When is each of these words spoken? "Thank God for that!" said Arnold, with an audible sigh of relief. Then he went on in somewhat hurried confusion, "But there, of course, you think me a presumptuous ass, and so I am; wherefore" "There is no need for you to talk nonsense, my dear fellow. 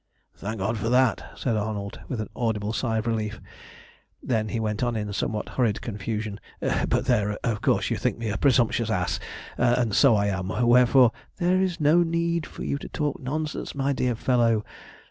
"Thank 0.35 0.57
God 0.57 0.79
for 0.79 0.89
that!" 0.89 1.23
said 1.35 1.55
Arnold, 1.55 1.99
with 2.07 2.19
an 2.21 2.29
audible 2.35 2.73
sigh 2.73 2.97
of 2.97 3.05
relief. 3.05 3.39
Then 4.23 4.49
he 4.49 4.59
went 4.59 4.81
on 4.81 4.95
in 4.95 5.13
somewhat 5.13 5.49
hurried 5.49 5.79
confusion, 5.79 6.39
"But 6.59 7.05
there, 7.05 7.37
of 7.43 7.61
course, 7.61 7.91
you 7.91 7.97
think 7.97 8.17
me 8.17 8.29
a 8.29 8.37
presumptuous 8.39 8.89
ass, 8.89 9.19
and 9.59 9.95
so 9.95 10.15
I 10.15 10.25
am; 10.25 10.47
wherefore" 10.47 11.11
"There 11.37 11.61
is 11.61 11.79
no 11.79 12.01
need 12.01 12.47
for 12.47 12.63
you 12.63 12.79
to 12.79 12.89
talk 12.89 13.19
nonsense, 13.19 13.75
my 13.75 13.93
dear 13.93 14.15
fellow. 14.15 14.65